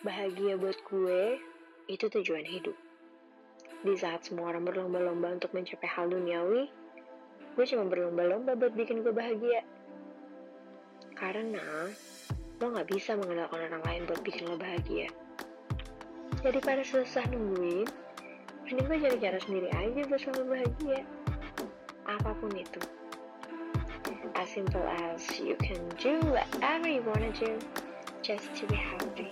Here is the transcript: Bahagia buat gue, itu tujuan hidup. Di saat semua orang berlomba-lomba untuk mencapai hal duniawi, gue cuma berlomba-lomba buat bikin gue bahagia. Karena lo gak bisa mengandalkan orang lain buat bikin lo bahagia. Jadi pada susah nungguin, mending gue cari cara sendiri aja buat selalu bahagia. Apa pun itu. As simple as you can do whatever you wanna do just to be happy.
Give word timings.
Bahagia 0.00 0.56
buat 0.56 0.80
gue, 0.88 1.36
itu 1.84 2.08
tujuan 2.08 2.48
hidup. 2.48 2.72
Di 3.84 3.92
saat 4.00 4.24
semua 4.24 4.48
orang 4.48 4.64
berlomba-lomba 4.64 5.36
untuk 5.36 5.52
mencapai 5.52 5.84
hal 5.92 6.08
duniawi, 6.08 6.72
gue 7.52 7.64
cuma 7.68 7.84
berlomba-lomba 7.84 8.56
buat 8.56 8.72
bikin 8.72 9.04
gue 9.04 9.12
bahagia. 9.12 9.60
Karena 11.12 11.92
lo 12.64 12.66
gak 12.72 12.88
bisa 12.88 13.12
mengandalkan 13.12 13.60
orang 13.68 13.84
lain 13.84 14.02
buat 14.08 14.24
bikin 14.24 14.48
lo 14.48 14.56
bahagia. 14.56 15.12
Jadi 16.40 16.58
pada 16.64 16.80
susah 16.80 17.28
nungguin, 17.28 17.84
mending 18.64 18.86
gue 18.88 18.98
cari 19.04 19.18
cara 19.20 19.36
sendiri 19.36 19.68
aja 19.68 20.00
buat 20.08 20.20
selalu 20.24 20.44
bahagia. 20.48 21.00
Apa 22.08 22.32
pun 22.40 22.56
itu. 22.56 22.80
As 24.32 24.48
simple 24.48 24.80
as 25.12 25.28
you 25.36 25.60
can 25.60 25.84
do 26.00 26.24
whatever 26.32 26.88
you 26.88 27.04
wanna 27.04 27.36
do 27.36 27.60
just 28.24 28.48
to 28.56 28.64
be 28.64 28.80
happy. 28.80 29.28